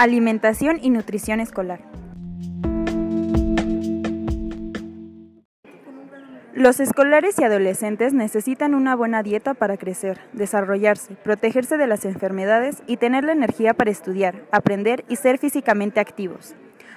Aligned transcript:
Alimentación 0.00 0.78
y 0.80 0.88
nutrición 0.88 1.40
escolar. 1.40 1.80
Los 6.54 6.80
escolares 6.80 7.38
y 7.38 7.44
adolescentes 7.44 8.14
necesitan 8.14 8.74
una 8.74 8.96
buena 8.96 9.22
dieta 9.22 9.52
para 9.52 9.76
crecer, 9.76 10.18
desarrollarse, 10.32 11.16
protegerse 11.16 11.76
de 11.76 11.86
las 11.86 12.06
enfermedades 12.06 12.82
y 12.86 12.96
tener 12.96 13.24
la 13.24 13.32
energía 13.32 13.74
para 13.74 13.90
estudiar, 13.90 14.46
aprender 14.52 15.04
y 15.10 15.16
ser 15.16 15.36
físicamente 15.36 16.00
activos. 16.00 16.54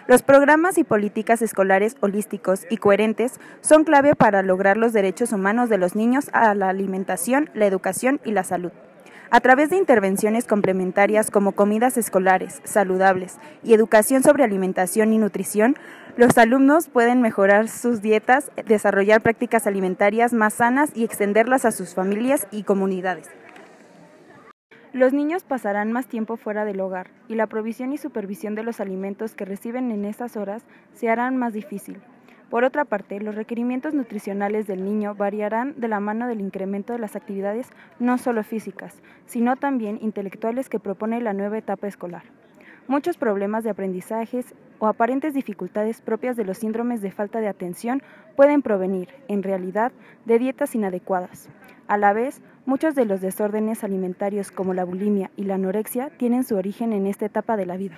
Los 0.07 0.21
programas 0.21 0.77
y 0.77 0.85
políticas 0.85 1.41
escolares 1.41 1.97
holísticos 1.99 2.65
y 2.69 2.77
coherentes 2.77 3.33
son 3.59 3.83
clave 3.83 4.15
para 4.15 4.43
lograr 4.43 4.77
los 4.77 4.93
derechos 4.93 5.33
humanos 5.33 5.67
de 5.67 5.77
los 5.77 5.93
niños 5.93 6.29
a 6.31 6.55
la 6.55 6.69
alimentación, 6.69 7.49
la 7.53 7.65
educación 7.65 8.21
y 8.23 8.31
la 8.31 8.45
salud. 8.45 8.71
A 9.29 9.39
través 9.39 9.69
de 9.69 9.77
intervenciones 9.77 10.45
complementarias 10.45 11.31
como 11.31 11.53
comidas 11.53 11.97
escolares, 11.97 12.61
saludables 12.63 13.37
y 13.63 13.73
educación 13.73 14.21
sobre 14.23 14.43
alimentación 14.43 15.13
y 15.13 15.17
nutrición, 15.17 15.75
los 16.17 16.37
alumnos 16.37 16.87
pueden 16.89 17.21
mejorar 17.21 17.67
sus 17.67 18.01
dietas, 18.01 18.51
desarrollar 18.67 19.21
prácticas 19.21 19.65
alimentarias 19.65 20.33
más 20.33 20.53
sanas 20.53 20.91
y 20.93 21.03
extenderlas 21.03 21.65
a 21.65 21.71
sus 21.71 21.95
familias 21.95 22.47
y 22.51 22.63
comunidades. 22.63 23.29
Los 24.93 25.11
niños 25.11 25.43
pasarán 25.43 25.91
más 25.91 26.05
tiempo 26.05 26.37
fuera 26.37 26.65
del 26.65 26.79
hogar 26.79 27.09
y 27.27 27.33
la 27.33 27.47
provisión 27.47 27.93
y 27.93 27.97
supervisión 27.97 28.53
de 28.53 28.61
los 28.61 28.79
alimentos 28.79 29.33
que 29.33 29.45
reciben 29.45 29.89
en 29.89 30.05
esas 30.05 30.37
horas 30.37 30.61
se 30.93 31.09
harán 31.09 31.35
más 31.35 31.53
difícil. 31.53 31.99
Por 32.53 32.65
otra 32.65 32.85
parte, 32.85 33.19
los 33.19 33.33
requerimientos 33.33 33.95
nutricionales 33.95 34.67
del 34.67 34.85
niño 34.85 35.15
variarán 35.15 35.73
de 35.75 35.87
la 35.87 35.99
mano 35.99 36.27
del 36.27 36.39
incremento 36.39 36.93
de 36.93 36.99
las 36.99 37.15
actividades 37.15 37.67
no 37.97 38.19
solo 38.19 38.43
físicas, 38.43 39.01
sino 39.25 39.55
también 39.55 39.97
intelectuales 40.03 40.69
que 40.69 40.79
propone 40.79 41.19
la 41.19 41.33
nueva 41.33 41.57
etapa 41.57 41.87
escolar. 41.87 42.21
Muchos 42.87 43.17
problemas 43.17 43.63
de 43.63 43.71
aprendizajes 43.71 44.53
o 44.77 44.85
aparentes 44.85 45.33
dificultades 45.33 46.01
propias 46.01 46.35
de 46.35 46.45
los 46.45 46.59
síndromes 46.59 47.01
de 47.01 47.09
falta 47.09 47.41
de 47.41 47.47
atención 47.47 48.03
pueden 48.35 48.61
provenir, 48.61 49.09
en 49.27 49.41
realidad, 49.41 49.91
de 50.25 50.37
dietas 50.37 50.75
inadecuadas. 50.75 51.49
A 51.87 51.97
la 51.97 52.13
vez, 52.13 52.39
muchos 52.67 52.93
de 52.93 53.05
los 53.05 53.19
desórdenes 53.19 53.83
alimentarios 53.83 54.51
como 54.51 54.75
la 54.75 54.83
bulimia 54.83 55.31
y 55.35 55.45
la 55.45 55.55
anorexia 55.55 56.11
tienen 56.19 56.43
su 56.43 56.55
origen 56.55 56.93
en 56.93 57.07
esta 57.07 57.25
etapa 57.25 57.57
de 57.57 57.65
la 57.65 57.77
vida. 57.77 57.97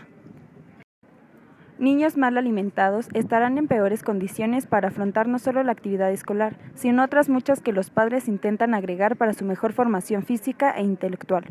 Niños 1.78 2.16
mal 2.16 2.38
alimentados 2.38 3.10
estarán 3.14 3.58
en 3.58 3.68
peores 3.68 4.02
condiciones 4.02 4.66
para 4.66 4.88
afrontar 4.88 5.28
no 5.28 5.40
solo 5.40 5.62
la 5.62 5.74
actividad 5.74 6.10
escolar, 6.10 6.56
sino 6.74 7.04
otras 7.04 7.28
muchas 7.28 7.60
que 7.60 7.74
los 7.74 7.90
padres 7.90 8.30
intentan 8.30 8.74
agregar 8.74 9.18
para 9.18 9.34
su 9.34 9.44
mejor 9.44 9.74
formación 9.74 10.24
física 10.24 10.72
e 10.72 10.84
intelectual. 10.84 11.44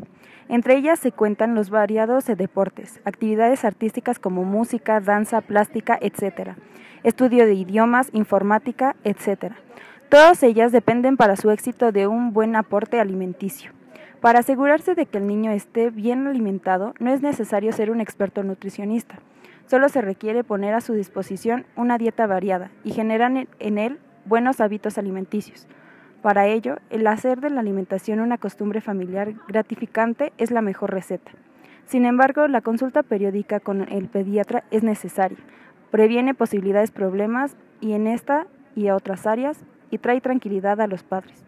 Entre 0.49 0.77
ellas 0.77 0.97
se 0.97 1.11
cuentan 1.11 1.53
los 1.53 1.69
variados 1.69 2.25
deportes, 2.25 3.01
actividades 3.05 3.63
artísticas 3.65 4.17
como 4.17 4.43
música, 4.43 4.99
danza, 4.99 5.41
plástica, 5.41 5.95
etc., 6.01 6.55
estudio 7.03 7.45
de 7.45 7.53
idiomas, 7.53 8.09
informática, 8.11 8.95
etc. 9.03 9.53
Todas 10.09 10.41
ellas 10.41 10.71
dependen 10.71 11.17
para 11.17 11.35
su 11.35 11.51
éxito 11.51 11.91
de 11.91 12.07
un 12.07 12.33
buen 12.33 12.55
aporte 12.55 12.99
alimenticio. 12.99 13.73
Para 14.21 14.39
asegurarse 14.39 14.95
de 14.95 15.05
que 15.05 15.19
el 15.19 15.27
niño 15.27 15.51
esté 15.51 15.91
bien 15.91 16.25
alimentado, 16.25 16.95
no 16.97 17.11
es 17.11 17.21
necesario 17.21 17.71
ser 17.73 17.91
un 17.91 18.01
experto 18.01 18.41
nutricionista. 18.41 19.19
Solo 19.67 19.89
se 19.89 20.01
requiere 20.01 20.43
poner 20.43 20.73
a 20.73 20.81
su 20.81 20.93
disposición 20.93 21.65
una 21.75 21.97
dieta 21.97 22.27
variada 22.27 22.69
y 22.83 22.91
generar 22.91 23.47
en 23.59 23.77
él 23.77 23.99
buenos 24.25 24.61
hábitos 24.61 24.97
alimenticios. 24.97 25.67
Para 26.21 26.47
ello, 26.47 26.77
el 26.89 27.05
hacer 27.07 27.39
de 27.39 27.49
la 27.49 27.61
alimentación 27.61 28.19
una 28.19 28.37
costumbre 28.37 28.81
familiar 28.81 29.33
gratificante 29.47 30.33
es 30.37 30.51
la 30.51 30.61
mejor 30.61 30.91
receta. 30.91 31.31
Sin 31.85 32.05
embargo, 32.05 32.47
la 32.47 32.61
consulta 32.61 33.03
periódica 33.03 33.59
con 33.59 33.81
el 33.91 34.07
pediatra 34.07 34.63
es 34.71 34.83
necesaria. 34.83 35.37
Previene 35.91 36.33
posibilidades 36.33 36.91
problemas 36.91 37.55
y 37.79 37.93
en 37.93 38.07
esta 38.07 38.47
y 38.75 38.87
a 38.87 38.95
otras 38.95 39.27
áreas 39.27 39.59
y 39.91 39.99
trae 39.99 40.19
tranquilidad 40.19 40.81
a 40.81 40.87
los 40.87 41.03
padres. 41.03 41.43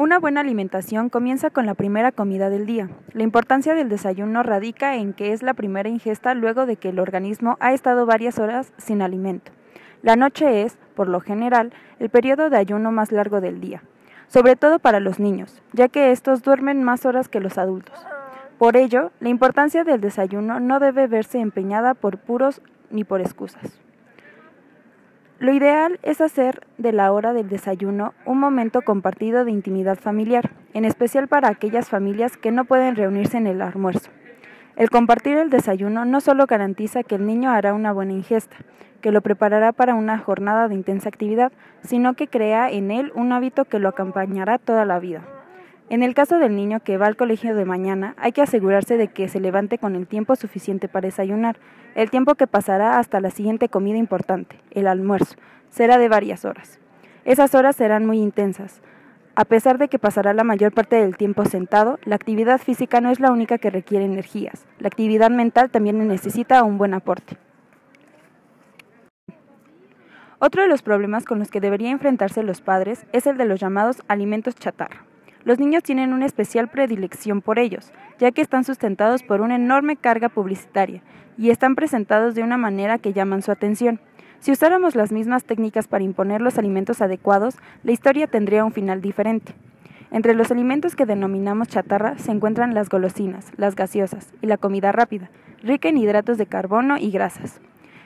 Una 0.00 0.18
buena 0.18 0.40
alimentación 0.40 1.10
comienza 1.10 1.50
con 1.50 1.66
la 1.66 1.74
primera 1.74 2.10
comida 2.10 2.48
del 2.48 2.64
día. 2.64 2.88
La 3.12 3.22
importancia 3.22 3.74
del 3.74 3.90
desayuno 3.90 4.42
radica 4.42 4.96
en 4.96 5.12
que 5.12 5.34
es 5.34 5.42
la 5.42 5.52
primera 5.52 5.90
ingesta 5.90 6.32
luego 6.32 6.64
de 6.64 6.76
que 6.76 6.88
el 6.88 6.98
organismo 6.98 7.58
ha 7.60 7.74
estado 7.74 8.06
varias 8.06 8.38
horas 8.38 8.72
sin 8.78 9.02
alimento. 9.02 9.52
La 10.00 10.16
noche 10.16 10.62
es, 10.62 10.78
por 10.94 11.06
lo 11.06 11.20
general, 11.20 11.74
el 11.98 12.08
periodo 12.08 12.48
de 12.48 12.56
ayuno 12.56 12.92
más 12.92 13.12
largo 13.12 13.42
del 13.42 13.60
día, 13.60 13.82
sobre 14.26 14.56
todo 14.56 14.78
para 14.78 15.00
los 15.00 15.20
niños, 15.20 15.60
ya 15.74 15.88
que 15.88 16.12
estos 16.12 16.42
duermen 16.42 16.82
más 16.82 17.04
horas 17.04 17.28
que 17.28 17.40
los 17.40 17.58
adultos. 17.58 18.02
Por 18.56 18.78
ello, 18.78 19.12
la 19.20 19.28
importancia 19.28 19.84
del 19.84 20.00
desayuno 20.00 20.60
no 20.60 20.80
debe 20.80 21.08
verse 21.08 21.40
empeñada 21.40 21.92
por 21.92 22.16
puros 22.16 22.62
ni 22.88 23.04
por 23.04 23.20
excusas. 23.20 23.78
Lo 25.40 25.54
ideal 25.54 25.98
es 26.02 26.20
hacer 26.20 26.66
de 26.76 26.92
la 26.92 27.10
hora 27.12 27.32
del 27.32 27.48
desayuno 27.48 28.12
un 28.26 28.38
momento 28.38 28.82
compartido 28.82 29.46
de 29.46 29.50
intimidad 29.50 29.98
familiar, 29.98 30.50
en 30.74 30.84
especial 30.84 31.28
para 31.28 31.48
aquellas 31.48 31.88
familias 31.88 32.36
que 32.36 32.52
no 32.52 32.66
pueden 32.66 32.94
reunirse 32.94 33.38
en 33.38 33.46
el 33.46 33.62
almuerzo. 33.62 34.10
El 34.76 34.90
compartir 34.90 35.38
el 35.38 35.48
desayuno 35.48 36.04
no 36.04 36.20
solo 36.20 36.44
garantiza 36.44 37.04
que 37.04 37.14
el 37.14 37.24
niño 37.24 37.50
hará 37.50 37.72
una 37.72 37.90
buena 37.90 38.12
ingesta, 38.12 38.58
que 39.00 39.12
lo 39.12 39.22
preparará 39.22 39.72
para 39.72 39.94
una 39.94 40.18
jornada 40.18 40.68
de 40.68 40.74
intensa 40.74 41.08
actividad, 41.08 41.52
sino 41.82 42.12
que 42.12 42.28
crea 42.28 42.70
en 42.70 42.90
él 42.90 43.10
un 43.14 43.32
hábito 43.32 43.64
que 43.64 43.78
lo 43.78 43.88
acompañará 43.88 44.58
toda 44.58 44.84
la 44.84 44.98
vida. 44.98 45.22
En 45.90 46.04
el 46.04 46.14
caso 46.14 46.38
del 46.38 46.54
niño 46.54 46.78
que 46.78 46.98
va 46.98 47.08
al 47.08 47.16
colegio 47.16 47.52
de 47.56 47.64
mañana, 47.64 48.14
hay 48.16 48.30
que 48.30 48.42
asegurarse 48.42 48.96
de 48.96 49.08
que 49.08 49.28
se 49.28 49.40
levante 49.40 49.76
con 49.76 49.96
el 49.96 50.06
tiempo 50.06 50.36
suficiente 50.36 50.86
para 50.86 51.08
desayunar, 51.08 51.56
el 51.96 52.12
tiempo 52.12 52.36
que 52.36 52.46
pasará 52.46 53.00
hasta 53.00 53.20
la 53.20 53.32
siguiente 53.32 53.68
comida 53.68 53.98
importante, 53.98 54.54
el 54.70 54.86
almuerzo, 54.86 55.34
será 55.68 55.98
de 55.98 56.08
varias 56.08 56.44
horas. 56.44 56.78
Esas 57.24 57.56
horas 57.56 57.74
serán 57.74 58.06
muy 58.06 58.20
intensas. 58.20 58.80
A 59.34 59.44
pesar 59.44 59.78
de 59.78 59.88
que 59.88 59.98
pasará 59.98 60.32
la 60.32 60.44
mayor 60.44 60.70
parte 60.70 60.94
del 60.94 61.16
tiempo 61.16 61.44
sentado, 61.44 61.98
la 62.04 62.14
actividad 62.14 62.60
física 62.60 63.00
no 63.00 63.10
es 63.10 63.18
la 63.18 63.32
única 63.32 63.58
que 63.58 63.70
requiere 63.70 64.04
energías. 64.04 64.66
La 64.78 64.86
actividad 64.86 65.30
mental 65.30 65.70
también 65.70 66.06
necesita 66.06 66.62
un 66.62 66.78
buen 66.78 66.94
aporte. 66.94 67.36
Otro 70.38 70.62
de 70.62 70.68
los 70.68 70.82
problemas 70.82 71.24
con 71.24 71.40
los 71.40 71.50
que 71.50 71.60
deberían 71.60 71.94
enfrentarse 71.94 72.44
los 72.44 72.60
padres 72.60 73.06
es 73.12 73.26
el 73.26 73.36
de 73.36 73.46
los 73.46 73.58
llamados 73.58 74.02
alimentos 74.06 74.54
chatarra. 74.54 75.09
Los 75.44 75.58
niños 75.58 75.82
tienen 75.82 76.12
una 76.12 76.26
especial 76.26 76.68
predilección 76.68 77.40
por 77.40 77.58
ellos, 77.58 77.92
ya 78.18 78.30
que 78.30 78.42
están 78.42 78.64
sustentados 78.64 79.22
por 79.22 79.40
una 79.40 79.56
enorme 79.56 79.96
carga 79.96 80.28
publicitaria 80.28 81.02
y 81.38 81.50
están 81.50 81.74
presentados 81.74 82.34
de 82.34 82.42
una 82.42 82.58
manera 82.58 82.98
que 82.98 83.14
llaman 83.14 83.40
su 83.40 83.50
atención. 83.50 84.00
Si 84.40 84.52
usáramos 84.52 84.94
las 84.94 85.12
mismas 85.12 85.44
técnicas 85.44 85.88
para 85.88 86.04
imponer 86.04 86.40
los 86.42 86.58
alimentos 86.58 87.00
adecuados, 87.00 87.56
la 87.82 87.92
historia 87.92 88.26
tendría 88.26 88.64
un 88.64 88.72
final 88.72 89.00
diferente. 89.00 89.54
Entre 90.10 90.34
los 90.34 90.50
alimentos 90.50 90.96
que 90.96 91.06
denominamos 91.06 91.68
chatarra 91.68 92.18
se 92.18 92.32
encuentran 92.32 92.74
las 92.74 92.88
golosinas, 92.88 93.52
las 93.56 93.76
gaseosas 93.76 94.32
y 94.42 94.46
la 94.46 94.58
comida 94.58 94.92
rápida, 94.92 95.30
rica 95.62 95.88
en 95.88 95.98
hidratos 95.98 96.36
de 96.36 96.46
carbono 96.46 96.98
y 96.98 97.10
grasas. 97.10 97.60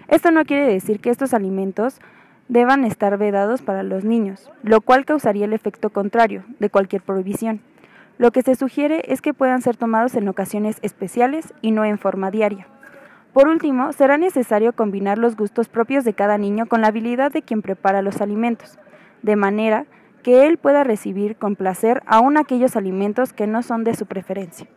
Esto 0.09 0.31
no 0.31 0.45
quiere 0.45 0.67
decir 0.67 1.01
que 1.01 1.11
estos 1.11 1.35
alimentos 1.35 1.99
deban 2.49 2.85
estar 2.85 3.17
vedados 3.19 3.63
para 3.63 3.83
los 3.83 4.05
niños, 4.05 4.51
lo 4.63 4.81
cual 4.81 5.05
causaría 5.05 5.47
el 5.47 5.53
efecto 5.53 5.91
contrario 5.91 6.45
de 6.59 6.71
cualquier 6.71 7.03
prohibición. 7.03 7.61
Lo 8.19 8.31
que 8.31 8.43
se 8.43 8.55
sugiere 8.55 9.03
es 9.09 9.21
que 9.21 9.35
puedan 9.35 9.63
ser 9.63 9.77
tomados 9.77 10.15
en 10.15 10.29
ocasiones 10.29 10.79
especiales 10.83 11.53
y 11.63 11.73
no 11.73 11.85
en 11.85 11.99
forma 11.99 12.31
diaria. 12.31 12.67
Por 13.33 13.49
último, 13.49 13.93
será 13.93 14.17
necesario 14.17 14.73
combinar 14.73 15.19
los 15.19 15.37
gustos 15.37 15.69
propios 15.69 16.05
de 16.05 16.15
cada 16.15 16.39
niño 16.39 16.67
con 16.67 16.83
la 16.83 16.89
habilidad 16.89 17.33
de 17.33 17.43
quien 17.43 17.63
prepara 17.63 18.03
los 18.03 18.21
alimentos, 18.21 18.79
de 19.23 19.35
manera 19.35 19.87
que 20.23 20.47
él 20.47 20.57
pueda 20.57 20.85
recibir 20.85 21.37
con 21.37 21.57
placer 21.57 22.03
aún 22.07 22.39
aquellos 22.39 22.77
alimentos 22.77 23.33
que 23.33 23.49
no 23.49 23.63
son 23.63 23.83
de 23.83 23.95
su 23.95 24.07
preferencia. 24.07 24.69